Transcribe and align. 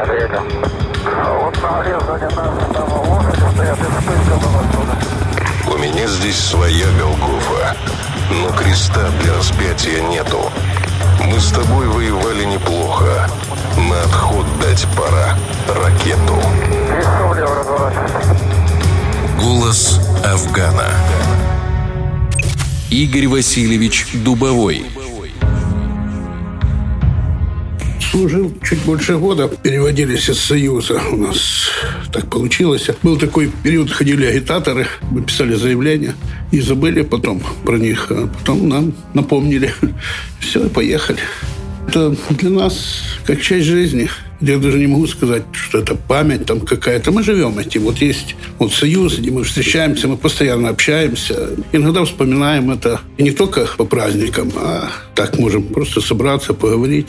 У 0.00 0.02
меня 5.76 6.06
здесь 6.06 6.38
своя 6.38 6.86
Голгофа, 6.98 7.76
но 8.30 8.48
креста 8.50 9.10
для 9.20 9.34
распятия 9.34 10.00
нету. 10.08 10.50
Мы 11.26 11.38
с 11.38 11.50
тобой 11.50 11.86
воевали 11.88 12.44
неплохо. 12.44 13.28
На 13.76 14.02
отход 14.04 14.46
дать 14.62 14.86
пора 14.96 15.36
ракету. 15.68 16.40
Голос 19.38 20.00
Афгана. 20.24 20.88
Игорь 22.88 23.28
Васильевич 23.28 24.06
Дубовой. 24.14 24.86
Служил 28.10 28.52
чуть 28.64 28.80
больше 28.80 29.16
года. 29.18 29.46
Переводились 29.46 30.28
из 30.28 30.40
Союза. 30.40 31.00
У 31.12 31.16
нас 31.16 31.70
так 32.12 32.28
получилось. 32.28 32.88
Был 33.04 33.16
такой 33.16 33.52
период, 33.62 33.90
ходили 33.92 34.26
агитаторы, 34.26 34.88
мы 35.12 35.22
писали 35.22 35.54
заявления 35.54 36.14
и 36.50 36.60
забыли 36.60 37.02
потом 37.02 37.40
про 37.64 37.78
них. 37.78 38.10
А 38.10 38.26
потом 38.26 38.68
нам 38.68 38.94
напомнили. 39.14 39.72
Все, 40.40 40.68
поехали. 40.68 41.20
Это 41.86 42.16
для 42.30 42.50
нас 42.50 43.09
как 43.30 43.42
часть 43.42 43.66
жизни. 43.66 44.10
Я 44.40 44.58
даже 44.58 44.76
не 44.76 44.88
могу 44.88 45.06
сказать, 45.06 45.44
что 45.52 45.78
это 45.78 45.94
память 45.94 46.46
там 46.46 46.60
какая-то. 46.60 47.12
Мы 47.12 47.22
живем 47.22 47.60
этим. 47.60 47.82
Вот 47.82 47.98
есть 47.98 48.34
вот 48.58 48.72
союз, 48.72 49.18
где 49.18 49.30
мы 49.30 49.44
встречаемся, 49.44 50.08
мы 50.08 50.16
постоянно 50.16 50.70
общаемся. 50.70 51.50
Иногда 51.70 52.04
вспоминаем 52.04 52.72
это 52.72 53.00
и 53.18 53.22
не 53.22 53.30
только 53.30 53.68
по 53.76 53.84
праздникам, 53.84 54.50
а 54.56 54.90
так 55.14 55.38
можем 55.38 55.62
просто 55.62 56.00
собраться, 56.00 56.54
поговорить. 56.54 57.08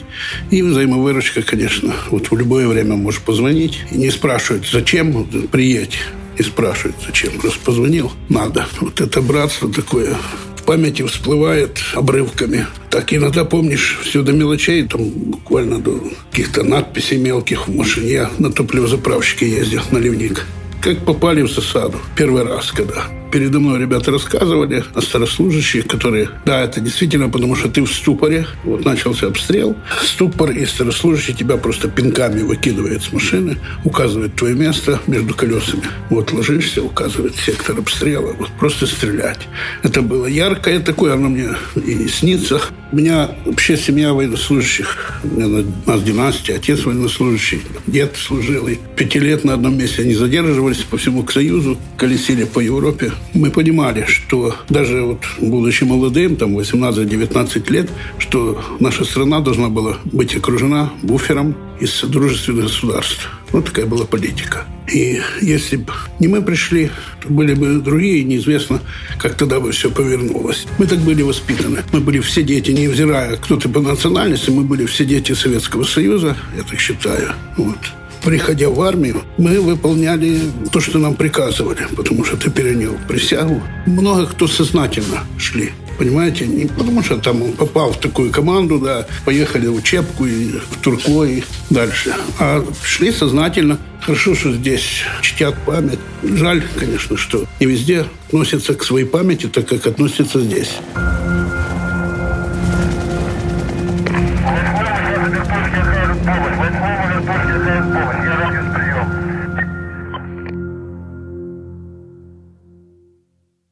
И 0.52 0.62
взаимовыручка, 0.62 1.42
конечно. 1.42 1.92
Вот 2.12 2.30
в 2.30 2.38
любое 2.38 2.68
время 2.68 2.98
можешь 2.98 3.22
позвонить 3.22 3.80
и 3.90 3.98
не 3.98 4.12
спрашивать, 4.12 4.70
зачем 4.72 5.26
приедь. 5.52 5.98
И 6.38 6.44
спрашивать, 6.44 6.96
зачем. 7.06 7.34
Раз 7.44 7.54
позвонил, 7.54 8.12
надо. 8.30 8.68
Вот 8.80 9.02
это 9.02 9.22
братство 9.22 9.72
такое 9.72 10.16
памяти 10.62 11.04
всплывает 11.04 11.80
обрывками. 11.94 12.68
Так 12.90 13.14
иногда 13.14 13.46
помнишь 13.46 14.00
все 14.04 14.22
до 14.22 14.34
мелочей, 14.34 14.88
там 14.88 15.10
буквально 15.10 15.80
до 15.80 16.02
каких-то 16.32 16.64
надписей 16.64 17.18
мелких 17.18 17.68
в 17.68 17.76
машине. 17.76 18.12
Я 18.12 18.32
на 18.40 18.52
топливозаправщике 18.52 19.50
ездил, 19.50 19.82
на 19.92 19.98
ливник. 19.98 20.46
Как 20.82 21.06
попали 21.06 21.42
в 21.42 21.52
засаду. 21.52 21.98
Первый 22.16 22.44
раз, 22.44 22.72
когда 22.72 23.06
передо 23.32 23.60
мной 23.60 23.80
ребята 23.80 24.12
рассказывали 24.12 24.84
о 24.94 25.02
старослужащих, 25.02 25.88
которые... 25.88 26.30
Да, 26.46 26.62
это 26.62 26.82
действительно 26.82 27.30
потому, 27.30 27.56
что 27.56 27.70
ты 27.70 27.82
в 27.82 27.92
ступоре. 27.92 28.46
Вот 28.64 28.86
начался 28.86 29.28
обстрел. 29.28 29.76
Ступор 30.04 30.52
и 30.52 30.66
старослужащий 30.66 31.34
тебя 31.34 31.58
просто 31.58 31.88
пинками 31.88 32.42
выкидывает 32.42 33.02
с 33.02 33.14
машины, 33.14 33.58
указывает 33.84 34.36
твое 34.36 34.56
место 34.56 35.00
между 35.08 35.34
колесами. 35.34 35.84
Вот 36.10 36.32
ложишься, 36.34 36.84
указывает 36.84 37.36
сектор 37.36 37.80
обстрела. 37.80 38.34
Вот 38.38 38.50
просто 38.60 38.86
стрелять. 38.86 39.48
Это 39.84 40.02
было 40.02 40.26
яркое 40.26 40.80
такое, 40.80 41.14
оно 41.14 41.30
мне 41.30 41.50
и 41.76 42.08
снится. 42.08 42.62
У 42.92 42.98
меня 42.98 43.32
вообще 43.46 43.78
семья 43.78 44.14
военнослужащих. 44.14 45.22
У 45.24 45.28
меня 45.28 45.66
нас 45.86 46.04
династия, 46.04 46.56
отец 46.56 46.84
военнослужащий, 46.84 47.62
дед 47.88 48.18
служил. 48.18 48.68
И 48.68 48.78
пяти 48.98 49.20
лет 49.20 49.46
на 49.46 49.54
одном 49.54 49.78
месте 49.78 50.02
они 50.02 50.14
задерживались 50.14 50.80
по 50.80 50.98
всему 50.98 51.24
к 51.24 51.32
Союзу, 51.32 51.78
колесили 51.98 52.44
по 52.44 52.60
Европе 52.60 53.14
мы 53.34 53.50
понимали, 53.52 54.06
что 54.08 54.56
даже 54.70 55.02
вот 55.02 55.20
будучи 55.40 55.84
молодым, 55.84 56.36
там 56.36 56.58
18-19 56.58 57.72
лет, 57.72 57.90
что 58.18 58.62
наша 58.80 59.06
страна 59.06 59.40
должна 59.40 59.70
была 59.70 59.98
быть 60.06 60.36
окружена 60.36 60.92
буфером 61.02 61.56
из 61.80 62.02
дружественных 62.04 62.66
государств. 62.66 63.30
Вот 63.52 63.66
такая 63.66 63.86
была 63.86 64.06
политика. 64.06 64.66
И 64.92 65.22
если 65.42 65.78
бы 65.78 65.94
не 66.20 66.28
мы 66.28 66.42
пришли, 66.42 66.92
то 67.22 67.30
были 67.30 67.54
бы 67.54 67.82
другие, 67.82 68.24
неизвестно, 68.24 68.82
как 69.18 69.36
тогда 69.36 69.60
бы 69.60 69.72
все 69.72 69.90
повернулось. 69.90 70.66
Мы 70.78 70.86
так 70.86 71.00
были 71.00 71.22
воспитаны. 71.22 71.80
Мы 71.92 72.02
были 72.02 72.20
все 72.20 72.44
дети, 72.44 72.72
невзирая, 72.72 73.38
кто 73.38 73.58
ты 73.58 73.70
по 73.70 73.80
национальности, 73.80 74.50
мы 74.50 74.64
были 74.64 74.86
все 74.86 75.06
дети 75.06 75.34
Советского 75.34 75.84
Союза, 75.84 76.36
я 76.56 76.64
так 76.64 76.80
считаю. 76.80 77.34
Вот 77.58 77.78
приходя 78.24 78.70
в 78.70 78.82
армию, 78.82 79.24
мы 79.38 79.60
выполняли 79.60 80.40
то, 80.72 80.80
что 80.80 81.00
нам 81.00 81.16
приказывали, 81.16 81.88
потому 81.96 82.24
что 82.24 82.38
ты 82.38 82.50
перенял 82.50 82.94
присягу. 83.08 83.62
Много 83.86 84.26
кто 84.28 84.48
сознательно 84.48 85.24
шли 85.38 85.72
понимаете? 86.02 86.48
Не 86.48 86.66
потому 86.66 87.04
что 87.04 87.18
там 87.18 87.44
он 87.44 87.52
попал 87.54 87.92
в 87.92 88.00
такую 88.00 88.32
команду, 88.32 88.80
да, 88.80 89.06
поехали 89.24 89.68
в 89.68 89.76
учебку 89.76 90.26
и 90.26 90.48
в 90.48 90.82
Туркло 90.82 91.26
и 91.26 91.44
дальше. 91.70 92.16
А 92.40 92.66
шли 92.84 93.12
сознательно. 93.12 93.78
Хорошо, 94.02 94.34
что 94.34 94.52
здесь 94.52 95.04
чтят 95.22 95.56
память. 95.64 96.00
Жаль, 96.24 96.64
конечно, 96.76 97.18
что 97.18 97.46
не 97.60 97.68
везде 97.68 98.08
относятся 98.28 98.74
к 98.74 98.84
своей 98.84 99.06
памяти 99.06 99.46
так, 99.46 99.68
как 99.68 99.86
относятся 99.86 100.42
здесь. 100.42 100.72